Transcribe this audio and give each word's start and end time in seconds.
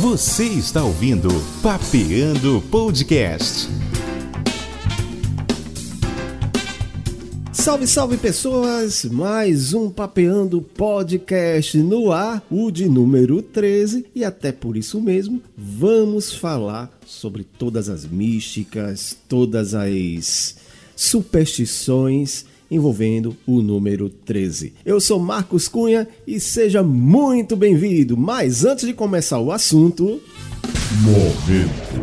Você 0.00 0.44
está 0.44 0.84
ouvindo 0.84 1.28
Papeando 1.60 2.62
Podcast. 2.70 3.68
Salve, 7.52 7.88
salve 7.88 8.16
pessoas! 8.18 9.04
Mais 9.04 9.74
um 9.74 9.90
Papeando 9.90 10.62
Podcast 10.62 11.76
no 11.78 12.12
ar, 12.12 12.40
o 12.48 12.70
de 12.70 12.88
número 12.88 13.42
13, 13.42 14.06
e 14.14 14.24
até 14.24 14.52
por 14.52 14.76
isso 14.76 15.00
mesmo 15.00 15.42
vamos 15.56 16.32
falar 16.32 16.88
sobre 17.04 17.42
todas 17.42 17.88
as 17.88 18.06
místicas, 18.06 19.16
todas 19.28 19.74
as 19.74 20.54
superstições 20.94 22.44
envolvendo 22.72 23.36
o 23.46 23.60
número 23.60 24.08
13. 24.08 24.72
Eu 24.84 25.00
sou 25.00 25.18
Marcos 25.18 25.68
Cunha 25.68 26.08
e 26.26 26.40
seja 26.40 26.82
muito 26.82 27.54
bem-vindo. 27.54 28.16
Mas 28.16 28.64
antes 28.64 28.86
de 28.86 28.94
começar 28.94 29.38
o 29.38 29.52
assunto. 29.52 30.20
Momento. 31.02 32.02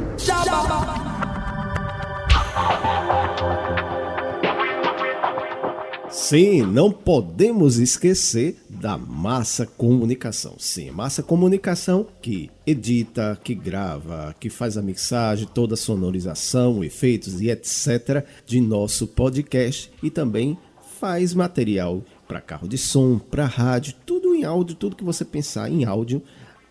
Sim, 6.12 6.62
não 6.62 6.92
podemos 6.92 7.80
esquecer 7.80 8.56
da 8.70 8.98
massa 8.98 9.66
comunicação. 9.66 10.56
Sim, 10.60 10.92
massa 10.92 11.24
comunicação 11.24 12.06
que 12.22 12.52
edita, 12.68 13.40
que 13.44 13.56
grava, 13.56 14.36
que 14.40 14.50
faz 14.50 14.78
a 14.78 14.82
mixagem, 14.82 15.48
toda 15.52 15.74
a 15.74 15.78
sonorização, 15.78 16.84
efeitos 16.84 17.42
e 17.42 17.50
etc. 17.50 18.24
de 18.46 18.62
nosso 18.62 19.08
podcast 19.08 19.92
e 20.04 20.12
também 20.12 20.56
faz 21.00 21.34
material 21.34 22.04
para 22.28 22.42
carro 22.42 22.68
de 22.68 22.78
som, 22.78 23.18
para 23.18 23.46
rádio, 23.46 23.94
tudo 24.06 24.36
em 24.36 24.44
áudio, 24.44 24.76
tudo 24.76 24.96
que 24.96 25.04
você 25.04 25.24
pensar 25.24 25.72
em 25.72 25.86
áudio, 25.86 26.22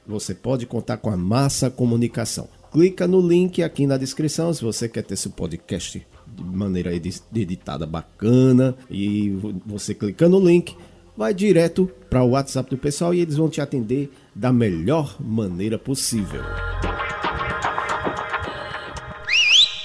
você 0.07 0.35
pode 0.35 0.67
contar 0.67 0.99
com 0.99 1.11
a 1.11 1.17
massa 1.17 1.71
comunicação. 1.71 2.49
Clica 2.71 3.07
no 3.07 3.27
link 3.27 3.63
aqui 3.63 3.87
na 3.87 3.97
descrição 3.97 4.53
se 4.53 4.63
você 4.63 4.89
quer 4.89 5.03
ter 5.03 5.17
seu 5.17 5.31
podcast 5.31 6.07
de 6.27 6.43
maneira 6.43 6.95
editada 6.95 7.87
bacana 7.87 8.75
e 8.91 9.31
você 9.65 9.95
clica 9.95 10.29
no 10.29 10.39
link, 10.39 10.77
vai 11.17 11.33
direto 11.33 11.91
para 12.11 12.23
o 12.23 12.31
WhatsApp 12.31 12.69
do 12.69 12.77
pessoal 12.77 13.15
e 13.15 13.21
eles 13.21 13.37
vão 13.37 13.49
te 13.49 13.63
atender 13.63 14.13
da 14.35 14.53
melhor 14.53 15.17
maneira 15.19 15.79
possível. 15.79 16.43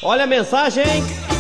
Olha 0.01 0.25
a 0.25 0.27
mensagem! 0.27 1.32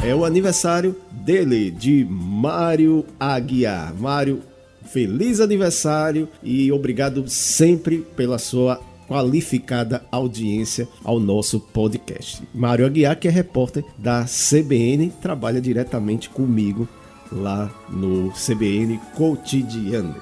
é 0.00 0.14
o 0.14 0.24
aniversário 0.24 0.96
dele, 1.10 1.70
de 1.70 2.06
Mário 2.08 3.04
Aguiar. 3.18 3.94
Mário, 3.94 4.42
feliz 4.84 5.40
aniversário 5.40 6.28
e 6.42 6.70
obrigado 6.70 7.28
sempre 7.28 7.98
pela 8.16 8.38
sua 8.38 8.80
qualificada 9.08 10.04
audiência 10.10 10.88
ao 11.04 11.18
nosso 11.18 11.60
podcast. 11.60 12.42
Mário 12.54 12.86
Aguiar, 12.86 13.18
que 13.18 13.28
é 13.28 13.30
repórter 13.30 13.84
da 13.96 14.24
CBN, 14.24 15.12
trabalha 15.22 15.60
diretamente 15.60 16.28
comigo 16.28 16.88
lá 17.30 17.70
no 17.88 18.30
CBN 18.32 19.00
Cotidiano. 19.14 20.14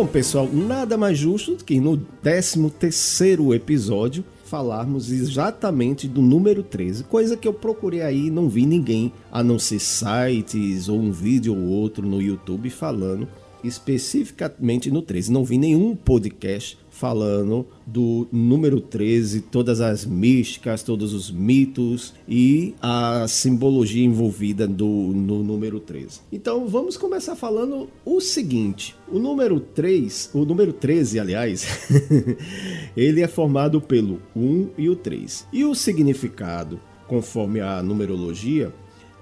Bom, 0.00 0.06
pessoal, 0.06 0.48
nada 0.50 0.96
mais 0.96 1.18
justo 1.18 1.56
do 1.56 1.62
que 1.62 1.78
no 1.78 1.98
13 1.98 2.70
terceiro 2.70 3.52
episódio 3.52 4.24
falarmos 4.46 5.12
exatamente 5.12 6.08
do 6.08 6.22
número 6.22 6.62
13, 6.62 7.04
coisa 7.04 7.36
que 7.36 7.46
eu 7.46 7.52
procurei 7.52 8.00
aí 8.00 8.28
e 8.28 8.30
não 8.30 8.48
vi 8.48 8.64
ninguém, 8.64 9.12
a 9.30 9.44
não 9.44 9.58
ser 9.58 9.78
sites 9.78 10.88
ou 10.88 10.98
um 10.98 11.12
vídeo 11.12 11.54
ou 11.54 11.68
outro 11.68 12.08
no 12.08 12.18
YouTube 12.18 12.70
falando 12.70 13.28
especificamente 13.62 14.90
no 14.90 15.02
13. 15.02 15.30
Não 15.30 15.44
vi 15.44 15.58
nenhum 15.58 15.94
podcast 15.94 16.78
falando 17.00 17.66
do 17.86 18.28
número 18.30 18.78
13, 18.78 19.40
todas 19.40 19.80
as 19.80 20.04
místicas, 20.04 20.82
todos 20.82 21.14
os 21.14 21.30
mitos 21.30 22.12
e 22.28 22.74
a 22.80 23.26
simbologia 23.26 24.04
envolvida 24.04 24.68
do, 24.68 24.84
no 24.84 25.42
número 25.42 25.80
13. 25.80 26.20
Então 26.30 26.68
vamos 26.68 26.98
começar 26.98 27.34
falando 27.34 27.88
o 28.04 28.20
seguinte: 28.20 28.94
o 29.10 29.18
número 29.18 29.58
3, 29.58 30.30
o 30.34 30.44
número 30.44 30.74
13, 30.74 31.18
aliás, 31.18 31.88
ele 32.94 33.22
é 33.22 33.28
formado 33.28 33.80
pelo 33.80 34.20
1 34.36 34.68
e 34.76 34.90
o 34.90 34.94
3. 34.94 35.46
E 35.50 35.64
o 35.64 35.74
significado, 35.74 36.78
conforme 37.08 37.62
a 37.62 37.82
numerologia, 37.82 38.74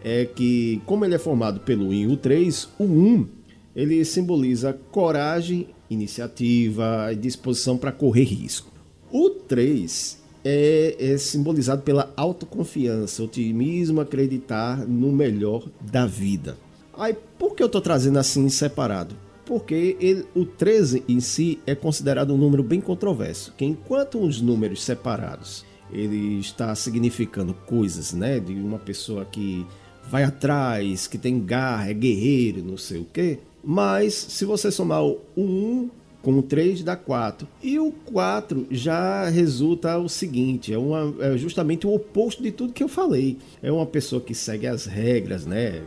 é 0.02 0.24
que, 0.24 0.82
como 0.84 1.04
ele 1.04 1.14
é 1.14 1.18
formado 1.18 1.60
pelo 1.60 1.90
1 1.90 1.92
e 1.92 2.06
o 2.08 2.16
3, 2.16 2.70
o 2.76 2.84
1 2.84 3.37
ele 3.78 4.04
simboliza 4.04 4.76
coragem 4.90 5.68
iniciativa 5.88 7.12
e 7.12 7.16
disposição 7.16 7.78
para 7.78 7.92
correr 7.92 8.24
risco. 8.24 8.72
O 9.12 9.30
3 9.30 10.20
é, 10.44 10.96
é, 10.98 11.16
simbolizado 11.16 11.82
pela 11.82 12.12
autoconfiança, 12.16 13.22
otimismo, 13.22 14.00
acreditar 14.00 14.78
no 14.84 15.12
melhor 15.12 15.68
da 15.80 16.04
vida. 16.06 16.58
Aí, 16.92 17.16
por 17.38 17.54
que 17.54 17.62
eu 17.62 17.66
estou 17.66 17.80
trazendo 17.80 18.18
assim 18.18 18.48
separado? 18.48 19.14
Porque 19.46 19.96
ele, 20.00 20.26
o 20.34 20.44
13 20.44 21.04
em 21.08 21.20
si 21.20 21.60
é 21.64 21.76
considerado 21.76 22.34
um 22.34 22.36
número 22.36 22.64
bem 22.64 22.80
controverso, 22.80 23.54
que 23.56 23.64
enquanto 23.64 24.20
os 24.20 24.40
números 24.40 24.82
separados 24.82 25.64
ele 25.92 26.40
está 26.40 26.74
significando 26.74 27.54
coisas, 27.54 28.12
né, 28.12 28.40
de 28.40 28.54
uma 28.54 28.78
pessoa 28.78 29.24
que 29.24 29.64
vai 30.10 30.24
atrás, 30.24 31.06
que 31.06 31.16
tem 31.16 31.38
garra, 31.38 31.90
é 31.90 31.94
guerreiro, 31.94 32.62
não 32.62 32.76
sei 32.76 32.98
o 32.98 33.04
quê. 33.04 33.38
Mas 33.70 34.14
se 34.14 34.46
você 34.46 34.72
somar 34.72 35.04
o 35.04 35.20
1 35.36 35.90
com 36.22 36.38
o 36.38 36.42
3 36.42 36.82
dá 36.82 36.96
4. 36.96 37.46
E 37.62 37.78
o 37.78 37.92
4 37.92 38.66
já 38.70 39.28
resulta 39.28 39.98
o 39.98 40.08
seguinte: 40.08 40.72
é, 40.72 40.78
uma, 40.78 41.14
é 41.20 41.36
justamente 41.36 41.86
o 41.86 41.92
oposto 41.92 42.42
de 42.42 42.50
tudo 42.50 42.72
que 42.72 42.82
eu 42.82 42.88
falei. 42.88 43.36
É 43.62 43.70
uma 43.70 43.84
pessoa 43.84 44.22
que 44.22 44.34
segue 44.34 44.66
as 44.66 44.86
regras, 44.86 45.44
né? 45.44 45.82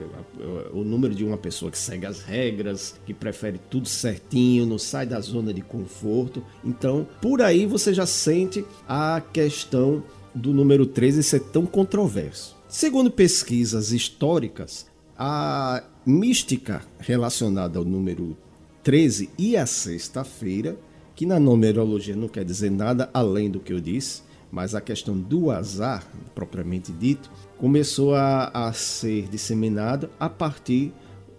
O 0.72 0.84
número 0.84 1.16
de 1.16 1.26
uma 1.26 1.38
pessoa 1.38 1.72
que 1.72 1.78
segue 1.78 2.06
as 2.06 2.22
regras, 2.22 2.94
que 3.04 3.16
prefere 3.16 3.60
tudo 3.68 3.88
certinho, 3.88 4.68
não 4.68 4.78
sai 4.78 5.08
da 5.08 5.20
zona 5.20 5.52
de 5.52 5.62
conforto. 5.62 6.44
Então, 6.64 7.08
por 7.20 7.42
aí 7.42 7.66
você 7.66 7.96
já 7.96 8.06
sente 8.06 8.64
a 8.88 9.20
questão 9.34 10.04
do 10.36 10.54
número 10.54 10.86
13 10.86 11.24
ser 11.24 11.40
tão 11.40 11.66
controverso. 11.66 12.56
Segundo 12.70 13.10
pesquisas 13.10 13.92
históricas, 13.92 14.86
a 15.24 15.84
mística 16.04 16.82
relacionada 16.98 17.78
ao 17.78 17.86
número 17.86 18.36
13 18.82 19.30
e 19.38 19.56
a 19.56 19.68
sexta-feira, 19.68 20.76
que 21.14 21.28
na 21.28 21.40
numerologia 21.40 22.16
não 22.16 22.28
quer 22.28 22.44
dizer 22.44 22.72
nada 22.72 23.08
além 23.14 23.52
do 23.52 23.60
que 23.60 23.72
eu 23.72 23.80
disse, 23.80 24.24
mas 24.52 24.74
a 24.74 24.82
questão 24.82 25.16
do 25.16 25.52
azar, 25.52 26.04
propriamente 26.34 26.92
dito, 26.92 27.30
começou 27.60 28.16
a, 28.16 28.48
a 28.48 28.74
ser 28.74 29.30
disseminada 29.30 30.10
a 30.20 30.28
partir 30.28 30.92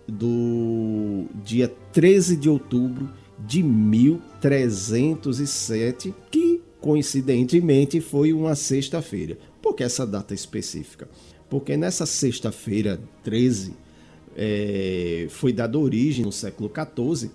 do 0.07 1.25
dia 1.43 1.67
13 1.93 2.37
de 2.37 2.49
outubro 2.49 3.11
de 3.37 3.65
1307, 3.65 6.15
que 6.31 6.63
coincidentemente 6.81 8.01
foi 8.01 8.33
uma 8.33 8.55
sexta-feira. 8.55 9.37
Por 9.61 9.75
que 9.75 9.83
essa 9.83 10.07
data 10.07 10.35
específica? 10.35 11.09
Porque 11.53 11.77
nessa 11.77 12.07
sexta-feira 12.07 12.99
13 13.23 13.75
é, 14.35 15.27
foi 15.29 15.53
dada 15.53 15.79
origem 15.79 16.25
no 16.25 16.33
século 16.33 16.73
XIV 16.75 17.31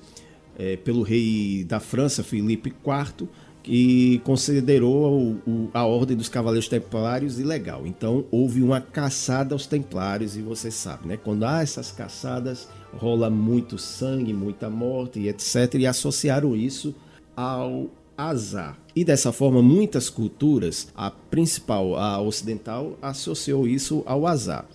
é, 0.58 0.76
pelo 0.76 1.04
rei 1.04 1.64
da 1.64 1.80
França, 1.80 2.24
Filipe 2.24 2.70
IV, 2.70 3.30
que 3.62 4.18
considerou 4.24 5.22
o, 5.22 5.34
o, 5.48 5.70
a 5.72 5.86
ordem 5.86 6.18
dos 6.18 6.30
cavaleiros 6.30 6.68
templários 6.68 7.40
ilegal. 7.40 7.86
Então 7.86 8.26
houve 8.32 8.64
uma 8.64 8.82
caçada 8.82 9.54
aos 9.54 9.68
templários 9.68 10.36
e 10.36 10.42
você 10.42 10.72
sabe, 10.72 11.10
né? 11.10 11.16
Quando 11.16 11.44
há 11.44 11.62
essas 11.62 11.92
caçadas 11.92 12.68
rola 12.94 13.30
muito 13.30 13.78
sangue, 13.78 14.34
muita 14.34 14.68
morte 14.68 15.20
e 15.20 15.30
etc. 15.30 15.76
E 15.76 15.86
associaram 15.86 16.56
isso 16.56 16.96
ao 17.36 17.88
azar. 18.18 18.78
E 18.96 19.06
dessa 19.06 19.32
forma, 19.32 19.62
muitas 19.62 20.10
culturas, 20.10 20.88
a 20.96 21.12
principal, 21.12 21.96
a 21.96 22.20
ocidental, 22.20 22.98
associou 23.02 23.68
isso 23.68 24.02
ao 24.06 24.26
azar. 24.26 24.66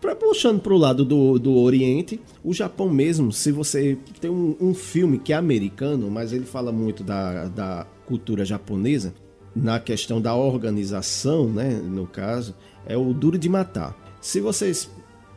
Pra, 0.00 0.14
puxando 0.14 0.60
para 0.60 0.72
o 0.72 0.78
lado 0.78 1.04
do, 1.04 1.38
do 1.38 1.56
Oriente, 1.56 2.20
o 2.44 2.52
Japão 2.52 2.88
mesmo, 2.88 3.32
se 3.32 3.50
você 3.50 3.98
tem 4.20 4.30
um, 4.30 4.56
um, 4.60 4.74
filme 4.74 5.18
que 5.18 5.32
é 5.32 5.36
americano, 5.36 6.10
mas 6.10 6.32
ele 6.32 6.44
fala 6.44 6.70
muito 6.70 7.02
da, 7.02 7.46
da 7.48 7.86
cultura 8.06 8.44
japonesa, 8.44 9.14
na 9.54 9.80
questão 9.80 10.20
da 10.20 10.34
organização, 10.34 11.48
né, 11.48 11.70
no 11.70 12.06
caso, 12.06 12.54
é 12.86 12.96
o 12.96 13.12
Duro 13.12 13.36
de 13.36 13.48
Matar. 13.48 13.96
Se 14.20 14.40
vocês 14.40 14.88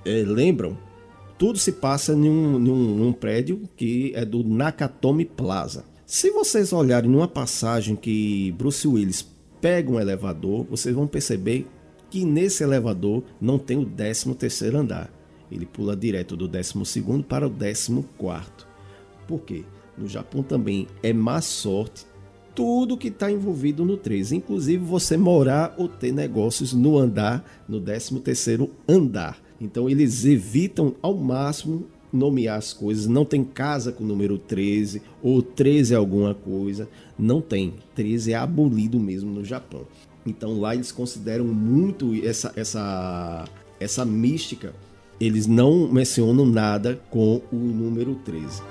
é, 0.06 0.24
lembram, 0.24 0.78
tudo 1.40 1.58
se 1.58 1.72
passa 1.72 2.14
em 2.14 2.30
um, 2.30 2.60
em 2.60 2.70
um, 2.70 3.08
um 3.08 3.14
prédio 3.14 3.68
que 3.76 4.12
é 4.16 4.24
do 4.24 4.44
Nakatomi 4.44 5.26
Plaza. 5.26 5.91
Se 6.12 6.30
vocês 6.30 6.74
olharem 6.74 7.10
numa 7.10 7.26
passagem 7.26 7.96
que 7.96 8.54
Bruce 8.58 8.86
Willis 8.86 9.26
pega 9.62 9.90
um 9.90 9.98
elevador, 9.98 10.66
vocês 10.70 10.94
vão 10.94 11.08
perceber 11.08 11.66
que 12.10 12.26
nesse 12.26 12.64
elevador 12.64 13.24
não 13.40 13.58
tem 13.58 13.78
o 13.78 13.86
13 13.86 14.36
terceiro 14.36 14.78
andar. 14.78 15.10
Ele 15.50 15.66
pula 15.66 15.96
direto 15.96 16.36
do 16.36 16.50
12 16.50 16.84
segundo 16.84 17.24
para 17.24 17.48
o 17.48 17.50
14 17.50 18.04
quarto. 18.18 18.68
Por 19.26 19.40
quê? 19.44 19.64
No 19.98 20.06
Japão 20.06 20.44
também 20.44 20.86
é 21.02 21.14
má 21.14 21.40
sorte 21.40 22.06
tudo 22.54 22.98
que 22.98 23.08
está 23.08 23.32
envolvido 23.32 23.86
no 23.86 23.96
13, 23.96 24.36
inclusive 24.36 24.84
você 24.84 25.16
morar 25.16 25.74
ou 25.78 25.88
ter 25.88 26.12
negócios 26.12 26.74
no 26.74 26.98
andar, 26.98 27.42
no 27.70 27.80
13 27.80 28.20
terceiro 28.20 28.70
andar. 28.86 29.42
Então 29.62 29.90
eles 29.90 30.26
evitam 30.26 30.94
ao 31.02 31.16
máximo 31.16 31.88
nomear 32.12 32.58
as 32.58 32.74
coisas. 32.74 33.08
Não 33.08 33.26
tem 33.26 33.44
casa 33.44 33.92
com 33.92 34.04
o 34.04 34.08
número 34.08 34.38
13, 34.38 35.02
ou 35.22 35.42
13 35.42 35.94
é 35.94 35.98
alguma 35.98 36.34
coisa. 36.34 36.88
Não 37.18 37.42
tem. 37.42 37.74
13 37.96 38.34
é 38.34 38.36
abolido 38.36 39.00
mesmo 39.00 39.32
no 39.32 39.46
Japão. 39.46 39.86
Então 40.26 40.60
lá 40.60 40.76
eles 40.76 40.92
consideram 40.92 41.46
muito 41.46 42.14
essa, 42.24 42.52
essa, 42.56 43.46
essa 43.80 44.06
mística. 44.06 44.74
Eles 45.20 45.46
não 45.46 45.88
mencionam 45.88 46.46
nada 46.46 47.00
com 47.10 47.42
o 47.52 47.56
número 47.56 48.16
13. 48.16 48.62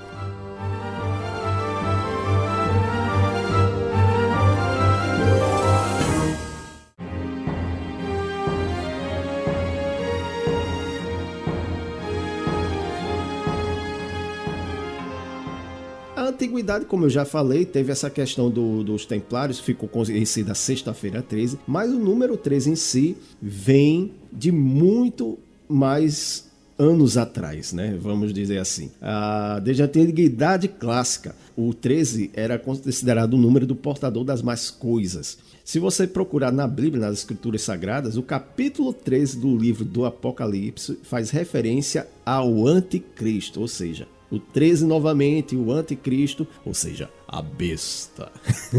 Antiguidade, 16.50 16.84
como 16.84 17.04
eu 17.04 17.10
já 17.10 17.24
falei, 17.24 17.64
teve 17.64 17.92
essa 17.92 18.10
questão 18.10 18.50
do, 18.50 18.82
dos 18.82 19.06
templários, 19.06 19.60
ficou 19.60 19.88
conhecida 19.88 20.54
sexta-feira 20.54 21.22
13, 21.22 21.58
mas 21.66 21.90
o 21.90 21.98
número 21.98 22.36
13 22.36 22.70
em 22.70 22.76
si 22.76 23.16
vem 23.40 24.12
de 24.32 24.50
muito 24.50 25.38
mais 25.68 26.50
anos 26.76 27.16
atrás, 27.16 27.72
né? 27.72 27.96
Vamos 28.00 28.32
dizer 28.32 28.58
assim. 28.58 28.90
Ah, 29.00 29.60
desde 29.62 29.82
a 29.82 29.86
antiguidade 29.86 30.66
clássica, 30.66 31.34
o 31.56 31.72
13 31.72 32.30
era 32.34 32.58
considerado 32.58 33.34
o 33.34 33.38
número 33.38 33.66
do 33.66 33.76
portador 33.76 34.24
das 34.24 34.42
mais 34.42 34.70
coisas. 34.70 35.38
Se 35.64 35.78
você 35.78 36.06
procurar 36.06 36.50
na 36.50 36.66
Bíblia, 36.66 37.06
nas 37.06 37.18
Escrituras 37.18 37.62
Sagradas, 37.62 38.16
o 38.16 38.22
capítulo 38.22 38.92
13 38.92 39.38
do 39.38 39.56
livro 39.56 39.84
do 39.84 40.04
Apocalipse 40.04 40.98
faz 41.02 41.30
referência 41.30 42.08
ao 42.24 42.66
Anticristo, 42.66 43.60
ou 43.60 43.68
seja, 43.68 44.08
o 44.30 44.38
13 44.38 44.86
novamente, 44.86 45.56
o 45.56 45.72
anticristo, 45.72 46.46
ou 46.64 46.72
seja, 46.72 47.10
a 47.26 47.42
besta. 47.42 48.30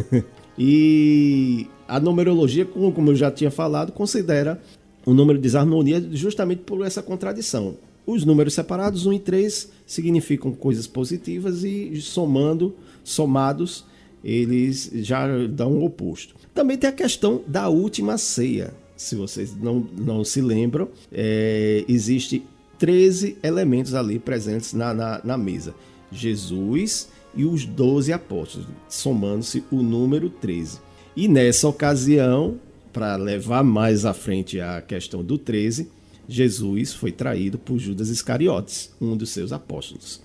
e 0.57 1.68
a 1.88 2.00
numerologia, 2.00 2.65
como 2.65 3.12
eu 3.12 3.15
já 3.15 3.30
tinha 3.30 3.51
falado, 3.51 3.92
considera 3.92 4.62
o 5.06 5.13
número 5.13 5.38
de 5.38 5.44
desarmonia 5.44 6.01
justamente 6.12 6.62
por 6.63 6.86
essa 6.86 7.01
contradição. 7.01 7.75
Os 8.06 8.25
números 8.25 8.53
separados, 8.53 9.06
1 9.06 9.14
e 9.14 9.19
3, 9.19 9.71
significam 9.85 10.52
coisas 10.52 10.87
positivas 10.87 11.64
e 11.64 12.02
somando, 12.02 12.76
somados, 13.04 13.85
eles 14.23 14.90
já 14.94 15.28
dão 15.47 15.73
o 15.73 15.85
oposto. 15.85 16.35
Também 16.54 16.78
tem 16.78 16.90
a 16.90 16.94
questão 16.94 17.42
da 17.47 17.69
última 17.69 18.18
ceia. 18.18 18.73
Se 18.95 19.16
vocês 19.16 19.56
não, 19.56 19.85
não 19.97 20.23
se 20.23 20.42
lembram, 20.42 20.90
é, 21.11 21.83
existe 21.87 22.44
13 22.81 23.38
elementos 23.44 23.94
ali 23.94 24.18
presentes 24.18 24.73
na, 24.73 24.92
na, 24.92 25.21
na 25.23 25.38
mesa. 25.38 25.76
Jesus 26.11 27.09
e 27.35 27.45
os 27.45 27.64
12 27.64 28.11
apóstolos, 28.11 28.68
somando-se 28.90 29.64
o 29.71 29.83
número 29.83 30.31
13. 30.31 30.80
E 31.16 31.28
nessa 31.28 31.68
ocasião, 31.68 32.59
para 32.92 33.16
levar 33.18 33.64
mais 33.64 34.04
à 34.04 34.16
frente 34.16 34.59
a 34.59 34.81
questão 34.81 35.23
do 35.23 35.38
13, 35.38 35.90
Jesus 36.28 36.92
foi 36.92 37.11
traído 37.11 37.59
por 37.59 37.78
Judas 37.78 38.09
Iscariotes, 38.09 38.90
um 39.00 39.16
dos 39.16 39.30
seus 39.30 39.54
apóstolos. 39.54 40.19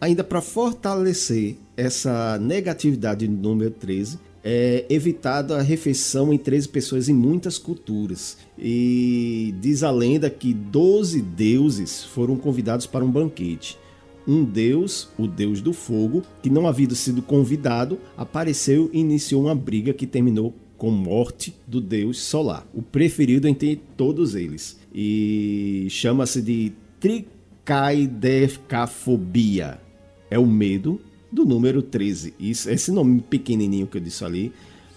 Ainda 0.00 0.24
para 0.24 0.40
fortalecer 0.40 1.56
essa 1.76 2.38
negatividade 2.38 3.28
do 3.28 3.36
número 3.36 3.70
13, 3.70 4.18
é 4.44 4.84
evitado 4.88 5.54
a 5.54 5.62
refeição 5.62 6.32
em 6.32 6.38
13 6.38 6.68
pessoas 6.68 7.08
em 7.08 7.14
muitas 7.14 7.58
culturas. 7.58 8.38
E 8.58 9.54
diz 9.60 9.82
a 9.82 9.90
lenda 9.90 10.28
que 10.28 10.52
12 10.52 11.22
deuses 11.22 12.04
foram 12.04 12.36
convidados 12.36 12.86
para 12.86 13.04
um 13.04 13.10
banquete. 13.10 13.78
Um 14.26 14.44
deus, 14.44 15.08
o 15.18 15.26
deus 15.26 15.60
do 15.60 15.72
fogo, 15.72 16.22
que 16.42 16.50
não 16.50 16.68
havia 16.68 16.88
sido 16.94 17.22
convidado, 17.22 17.98
apareceu 18.16 18.88
e 18.92 19.00
iniciou 19.00 19.42
uma 19.42 19.54
briga 19.54 19.92
que 19.92 20.06
terminou 20.06 20.54
com 20.76 20.90
morte 20.90 21.54
do 21.66 21.80
deus 21.80 22.20
solar, 22.20 22.66
o 22.74 22.82
preferido 22.82 23.46
entre 23.46 23.76
todos 23.96 24.34
eles. 24.34 24.80
E 24.92 25.86
chama-se 25.90 26.42
de 26.42 26.72
tricaidecafobia. 26.98 29.80
É 30.28 30.36
o 30.38 30.46
medo 30.46 31.00
do 31.32 31.44
número 31.44 31.82
13. 31.82 32.34
Isso, 32.38 32.70
esse 32.70 32.92
nome 32.92 33.20
pequenininho 33.22 33.86
que 33.86 33.96
eu 33.96 34.00
disse 34.00 34.24
ali, 34.24 34.52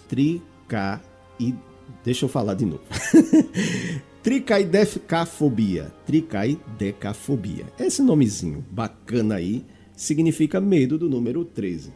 trica 0.06 1.00
e 1.40 1.54
deixa 2.04 2.26
eu 2.26 2.28
falar 2.28 2.54
de 2.54 2.66
novo. 2.66 2.82
Tricaidecafobia, 4.22 5.92
tricaidecafobia. 6.04 7.66
Esse 7.78 8.02
nomezinho 8.02 8.64
bacana 8.72 9.36
aí 9.36 9.64
significa 9.96 10.60
medo 10.60 10.98
do 10.98 11.08
número 11.08 11.44
13. 11.44 11.92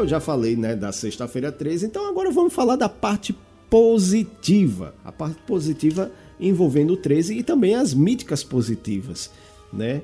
Eu 0.00 0.08
já 0.08 0.18
falei, 0.18 0.56
né, 0.56 0.74
da 0.74 0.92
sexta-feira 0.92 1.52
13, 1.52 1.84
então 1.84 2.08
agora 2.08 2.30
vamos 2.30 2.54
falar 2.54 2.74
da 2.74 2.88
parte 2.88 3.36
positiva. 3.68 4.94
A 5.04 5.12
parte 5.12 5.36
positiva 5.46 6.10
envolvendo 6.40 6.94
o 6.94 6.96
13 6.96 7.36
e 7.36 7.42
também 7.42 7.74
as 7.74 7.92
míticas 7.92 8.42
positivas, 8.42 9.30
né? 9.70 10.00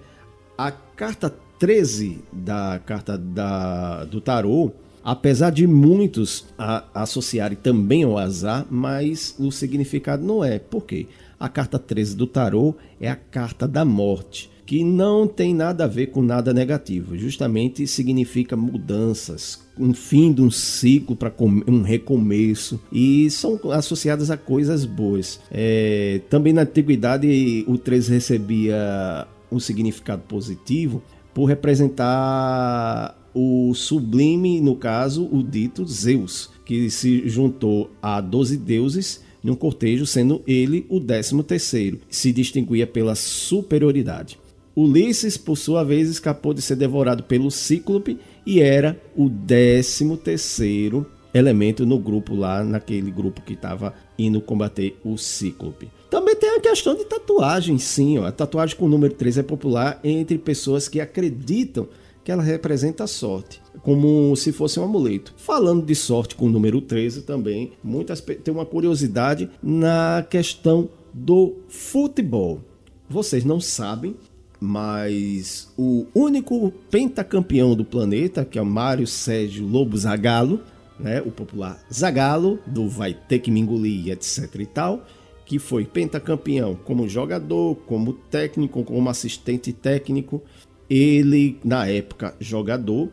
A 0.56 0.70
carta 0.70 1.34
13 1.58 2.18
da 2.30 2.78
carta 2.84 3.16
da, 3.16 4.04
do 4.04 4.20
tarô, 4.20 4.70
apesar 5.02 5.48
de 5.48 5.66
muitos 5.66 6.44
a, 6.58 6.84
associarem 6.92 7.56
também 7.56 8.04
ao 8.04 8.18
azar, 8.18 8.66
mas 8.70 9.34
o 9.38 9.50
significado 9.50 10.22
não 10.22 10.44
é. 10.44 10.58
Por 10.58 10.84
quê? 10.84 11.06
A 11.40 11.48
carta 11.48 11.78
13 11.78 12.16
do 12.16 12.26
tarô 12.26 12.74
é 13.00 13.08
a 13.08 13.16
carta 13.16 13.66
da 13.66 13.82
morte 13.82 14.50
que 14.66 14.82
não 14.82 15.28
tem 15.28 15.54
nada 15.54 15.84
a 15.84 15.86
ver 15.86 16.08
com 16.08 16.20
nada 16.20 16.52
negativo, 16.52 17.16
justamente 17.16 17.86
significa 17.86 18.56
mudanças, 18.56 19.64
um 19.78 19.94
fim 19.94 20.32
de 20.32 20.42
um 20.42 20.50
ciclo 20.50 21.14
para 21.14 21.32
um 21.40 21.82
recomeço 21.82 22.80
e 22.90 23.30
são 23.30 23.58
associadas 23.70 24.30
a 24.30 24.36
coisas 24.36 24.84
boas. 24.84 25.40
É, 25.52 26.20
também 26.28 26.52
na 26.52 26.62
antiguidade 26.62 27.64
o 27.68 27.78
13 27.78 28.12
recebia 28.12 29.28
um 29.50 29.60
significado 29.60 30.22
positivo 30.22 31.00
por 31.32 31.44
representar 31.44 33.16
o 33.32 33.72
sublime, 33.74 34.60
no 34.60 34.74
caso, 34.74 35.28
o 35.30 35.42
dito 35.42 35.84
Zeus, 35.86 36.50
que 36.64 36.90
se 36.90 37.28
juntou 37.28 37.90
a 38.02 38.20
12 38.20 38.56
deuses 38.56 39.22
num 39.44 39.54
cortejo, 39.54 40.06
sendo 40.06 40.42
ele 40.46 40.86
o 40.88 40.98
décimo 40.98 41.42
terceiro. 41.42 42.00
Se 42.08 42.32
distinguia 42.32 42.86
pela 42.86 43.14
superioridade. 43.14 44.38
Ulisses, 44.76 45.38
por 45.38 45.56
sua 45.56 45.82
vez, 45.82 46.10
escapou 46.10 46.52
de 46.52 46.60
ser 46.60 46.76
devorado 46.76 47.22
pelo 47.22 47.50
Cíclope 47.50 48.18
e 48.44 48.60
era 48.60 49.00
o 49.16 49.30
13 49.30 50.16
terceiro 50.18 51.06
elemento 51.32 51.86
no 51.86 51.98
grupo 51.98 52.34
lá, 52.34 52.62
naquele 52.62 53.10
grupo 53.10 53.40
que 53.40 53.54
estava 53.54 53.94
indo 54.18 54.40
combater 54.40 54.98
o 55.02 55.16
Cíclope. 55.16 55.90
Também 56.10 56.36
tem 56.36 56.56
a 56.56 56.60
questão 56.60 56.94
de 56.94 57.04
tatuagem, 57.04 57.78
sim. 57.78 58.18
Ó. 58.18 58.26
A 58.26 58.32
tatuagem 58.32 58.76
com 58.76 58.84
o 58.86 58.88
número 58.88 59.14
13 59.14 59.40
é 59.40 59.42
popular 59.42 59.98
entre 60.04 60.38
pessoas 60.38 60.88
que 60.88 61.00
acreditam 61.00 61.88
que 62.22 62.32
ela 62.32 62.42
representa 62.42 63.04
a 63.04 63.06
sorte, 63.06 63.62
como 63.82 64.34
se 64.34 64.50
fosse 64.50 64.80
um 64.80 64.84
amuleto. 64.84 65.32
Falando 65.36 65.86
de 65.86 65.94
sorte 65.94 66.34
com 66.34 66.46
o 66.46 66.50
número 66.50 66.80
13 66.80 67.22
também, 67.22 67.72
muitas 67.84 68.20
tem 68.20 68.52
uma 68.52 68.66
curiosidade 68.66 69.48
na 69.62 70.26
questão 70.28 70.88
do 71.14 71.54
futebol. 71.68 72.60
Vocês 73.08 73.44
não 73.44 73.60
sabem, 73.60 74.16
mas 74.60 75.72
o 75.76 76.06
único 76.14 76.70
pentacampeão 76.90 77.74
do 77.74 77.84
planeta, 77.84 78.44
que 78.44 78.58
é 78.58 78.62
o 78.62 78.66
Mário 78.66 79.06
Sérgio 79.06 79.66
Lobo 79.66 79.96
Zagalo, 79.96 80.60
né, 80.98 81.20
o 81.20 81.30
popular 81.30 81.78
Zagalo, 81.92 82.58
do 82.66 82.88
Vai 82.88 83.14
Ter 83.14 83.38
Que 83.38 83.50
Me 83.50 83.60
Engolir, 83.60 84.08
etc 84.08 84.54
e 84.58 84.66
tal, 84.66 85.06
que 85.44 85.58
foi 85.58 85.84
pentacampeão 85.84 86.74
como 86.74 87.08
jogador, 87.08 87.76
como 87.86 88.12
técnico, 88.12 88.82
como 88.82 89.08
assistente 89.08 89.72
técnico. 89.72 90.42
Ele, 90.88 91.58
na 91.64 91.86
época, 91.86 92.34
jogador, 92.40 93.10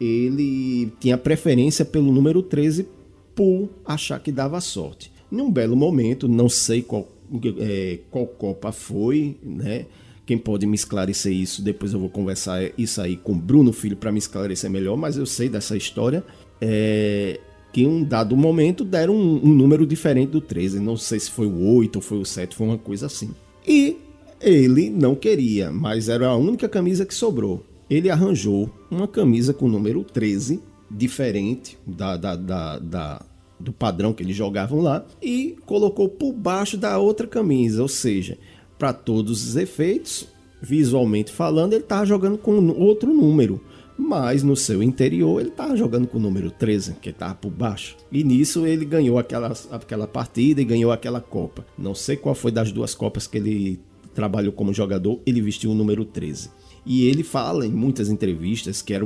ele 0.00 0.92
tinha 1.00 1.18
preferência 1.18 1.84
pelo 1.84 2.12
número 2.12 2.42
13 2.42 2.86
por 3.34 3.68
achar 3.84 4.20
que 4.20 4.32
dava 4.32 4.60
sorte. 4.60 5.12
Num 5.30 5.50
belo 5.50 5.76
momento, 5.76 6.28
não 6.28 6.48
sei 6.48 6.82
qual, 6.82 7.08
é, 7.58 7.98
qual 8.10 8.26
Copa 8.26 8.72
foi, 8.72 9.36
né? 9.42 9.86
Quem 10.26 10.36
pode 10.36 10.66
me 10.66 10.74
esclarecer 10.74 11.32
isso, 11.32 11.62
depois 11.62 11.92
eu 11.92 12.00
vou 12.00 12.10
conversar 12.10 12.60
isso 12.76 13.00
aí 13.00 13.16
com 13.16 13.38
Bruno 13.38 13.72
Filho 13.72 13.96
para 13.96 14.10
me 14.10 14.18
esclarecer 14.18 14.68
melhor, 14.68 14.96
mas 14.96 15.16
eu 15.16 15.24
sei 15.24 15.48
dessa 15.48 15.76
história. 15.76 16.24
É, 16.60 17.38
que 17.72 17.82
em 17.82 17.86
um 17.86 18.02
dado 18.02 18.36
momento 18.36 18.84
deram 18.84 19.14
um, 19.14 19.36
um, 19.44 19.54
número 19.54 19.86
diferente 19.86 20.30
do 20.30 20.40
13. 20.40 20.80
Não 20.80 20.96
sei 20.96 21.20
se 21.20 21.30
foi 21.30 21.46
o 21.46 21.76
8 21.76 21.96
ou 21.96 22.02
foi 22.02 22.18
o 22.18 22.24
7, 22.24 22.56
foi 22.56 22.66
uma 22.66 22.78
coisa 22.78 23.06
assim. 23.06 23.30
E 23.66 23.96
ele 24.40 24.90
não 24.90 25.14
queria, 25.14 25.70
mas 25.70 26.08
era 26.08 26.26
a 26.26 26.36
única 26.36 26.68
camisa 26.68 27.06
que 27.06 27.14
sobrou. 27.14 27.64
Ele 27.88 28.10
arranjou 28.10 28.70
uma 28.90 29.06
camisa 29.06 29.54
com 29.54 29.66
o 29.66 29.68
número 29.68 30.02
13, 30.02 30.60
diferente 30.90 31.78
da, 31.86 32.16
da, 32.16 32.34
da, 32.34 32.78
da 32.78 33.26
do 33.58 33.72
padrão 33.72 34.12
que 34.12 34.22
eles 34.22 34.36
jogavam 34.36 34.80
lá, 34.80 35.04
e 35.20 35.56
colocou 35.64 36.08
por 36.08 36.32
baixo 36.32 36.76
da 36.76 36.98
outra 36.98 37.26
camisa, 37.26 37.80
ou 37.80 37.88
seja, 37.88 38.38
para 38.78 38.92
todos 38.92 39.46
os 39.46 39.56
efeitos, 39.56 40.28
visualmente 40.60 41.32
falando, 41.32 41.72
ele 41.72 41.82
estava 41.82 42.04
jogando 42.04 42.38
com 42.38 42.68
outro 42.70 43.12
número. 43.12 43.60
Mas 43.98 44.42
no 44.42 44.54
seu 44.54 44.82
interior 44.82 45.40
ele 45.40 45.48
estava 45.48 45.74
jogando 45.74 46.06
com 46.06 46.18
o 46.18 46.20
número 46.20 46.50
13, 46.50 46.96
que 47.00 47.08
estava 47.08 47.34
por 47.34 47.50
baixo. 47.50 47.96
E 48.12 48.22
nisso 48.22 48.66
ele 48.66 48.84
ganhou 48.84 49.18
aquela, 49.18 49.54
aquela 49.70 50.06
partida 50.06 50.60
e 50.60 50.64
ganhou 50.64 50.92
aquela 50.92 51.20
Copa. 51.20 51.64
Não 51.78 51.94
sei 51.94 52.16
qual 52.16 52.34
foi 52.34 52.52
das 52.52 52.70
duas 52.70 52.94
Copas 52.94 53.26
que 53.26 53.38
ele 53.38 53.80
trabalhou 54.14 54.52
como 54.52 54.72
jogador, 54.72 55.20
ele 55.26 55.40
vestiu 55.40 55.70
o 55.70 55.74
número 55.74 56.04
13. 56.04 56.50
E 56.84 57.06
ele 57.06 57.22
fala 57.22 57.66
em 57.66 57.70
muitas 57.70 58.08
entrevistas 58.08 58.80
que 58.80 58.94
era, 58.94 59.04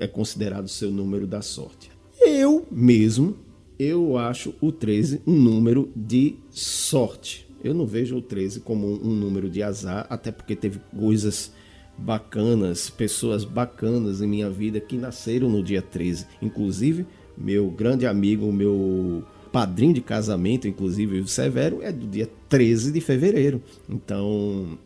é 0.00 0.06
considerado 0.06 0.64
o 0.64 0.68
seu 0.68 0.90
número 0.90 1.26
da 1.26 1.42
sorte. 1.42 1.90
Eu 2.20 2.66
mesmo, 2.70 3.36
eu 3.78 4.16
acho 4.16 4.54
o 4.60 4.72
13 4.72 5.22
um 5.26 5.34
número 5.34 5.90
de 5.94 6.36
sorte. 6.50 7.47
Eu 7.62 7.74
não 7.74 7.86
vejo 7.86 8.16
o 8.16 8.22
13 8.22 8.60
como 8.60 8.86
um, 8.86 9.14
número 9.14 9.48
de 9.50 9.62
azar, 9.62 10.06
até 10.08 10.30
porque 10.30 10.54
teve 10.54 10.80
coisas 10.96 11.52
bacanas, 11.96 12.88
pessoas 12.88 13.44
bacanas 13.44 14.22
em 14.22 14.26
minha 14.26 14.48
vida 14.48 14.80
que 14.80 14.96
nasceram 14.96 15.48
no 15.48 15.62
dia 15.62 15.82
13. 15.82 16.26
Inclusive, 16.40 17.04
meu 17.36 17.70
grande 17.70 18.06
amigo, 18.06 18.52
meu 18.52 19.24
padrinho 19.52 19.94
de 19.94 20.00
casamento, 20.00 20.68
inclusive 20.68 21.20
o 21.20 21.26
Severo, 21.26 21.82
é 21.82 21.90
do 21.90 22.06
dia 22.06 22.28
13 22.48 22.92
de 22.92 23.00
fevereiro. 23.00 23.62
Então, 23.88 24.78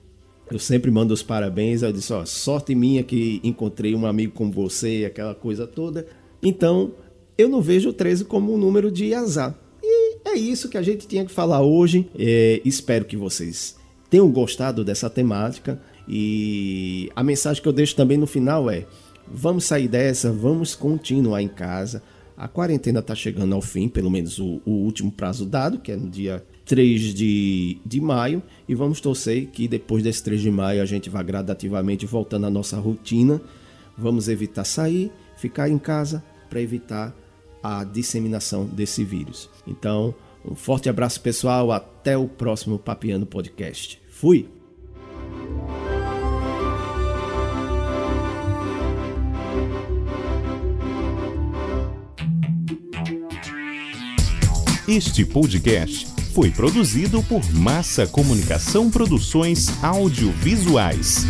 eu 0.51 0.59
sempre 0.59 0.91
mando 0.91 1.13
os 1.13 1.23
parabéns. 1.23 1.83
Eu 1.83 1.93
disse: 1.93 2.13
ó, 2.13 2.25
sorte 2.25 2.75
minha 2.75 3.03
que 3.03 3.41
encontrei 3.43 3.95
um 3.95 4.07
amigo 4.07 4.33
como 4.33 4.53
você, 4.53 5.05
aquela 5.07 5.35
coisa 5.35 5.67
toda. 5.67 6.07
Então, 6.43 6.93
eu 7.37 7.49
não 7.49 7.61
vejo 7.61 7.91
o 7.91 7.93
13 7.93 8.25
como 8.25 8.55
um 8.55 8.59
número 8.59 8.91
de 8.91 9.15
azar. 9.15 9.59
É 10.33 10.39
isso 10.39 10.71
que 10.71 10.79
a 10.79 10.83
gente 10.83 11.07
tinha 11.07 11.27
que 11.27 11.31
falar 11.31 11.61
hoje. 11.61 12.09
É, 12.19 12.63
espero 12.65 13.05
que 13.05 13.19
vocês 13.19 13.77
tenham 14.09 14.31
gostado 14.31 14.83
dessa 14.83 15.11
temática. 15.11 15.79
E 16.09 17.11
a 17.15 17.23
mensagem 17.23 17.63
que 17.63 17.69
eu 17.69 17.73
deixo 17.73 17.95
também 17.95 18.17
no 18.17 18.27
final 18.27 18.71
é: 18.71 18.87
vamos 19.31 19.65
sair 19.65 19.89
dessa, 19.89 20.33
vamos 20.33 20.75
continuar 20.75 21.43
em 21.43 21.49
casa. 21.49 22.03
A 22.35 22.49
quarentena 22.49 23.01
está 23.01 23.15
chegando 23.15 23.55
ao 23.55 23.61
fim, 23.61 23.91
pelo 23.91 24.11
menos 24.11 24.39
o, 24.39 24.63
o, 24.65 24.71
último 24.71 25.13
prazo 25.13 25.45
dado, 25.45 25.79
que 25.79 25.93
é 25.93 25.97
no 25.97 26.09
dia 26.09 26.43
3 26.65 27.13
de, 27.13 27.79
de 27.85 28.01
maio. 28.01 28.43
E 28.67 28.75
vamos 28.75 29.03
torcer 29.03 29.49
que 29.49 29.69
depois 29.69 30.03
desse 30.03 30.25
3 30.25 30.41
de 30.41 30.51
maio 30.51 30.81
a 30.81 30.87
gente 30.87 31.11
vá 31.11 31.23
gradativamente 31.23 32.07
voltando 32.07 32.47
à 32.47 32.51
nossa 32.51 32.79
rotina. 32.79 33.39
Vamos 33.99 34.29
evitar 34.29 34.65
sair, 34.65 35.13
ficar 35.37 35.69
em 35.69 35.79
casa 35.79 36.25
para 36.49 36.63
evitar 36.63 37.15
a 37.63 37.85
disseminação 37.85 38.67
desse 38.67 39.05
vírus. 39.05 39.49
Então, 39.67 40.15
um 40.45 40.55
forte 40.55 40.89
abraço 40.89 41.21
pessoal, 41.21 41.71
até 41.71 42.17
o 42.17 42.27
próximo 42.27 42.79
Papiano 42.79 43.25
Podcast. 43.27 44.01
Fui! 44.11 44.49
Este 54.89 55.25
podcast 55.25 56.07
foi 56.35 56.51
produzido 56.51 57.23
por 57.23 57.41
Massa 57.53 58.07
Comunicação 58.07 58.91
Produções 58.91 59.69
Audiovisuais. 59.83 61.25